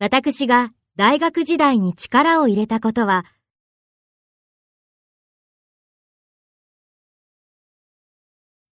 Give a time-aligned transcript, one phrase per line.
[0.00, 3.24] 私が大学時代に力を入れたことは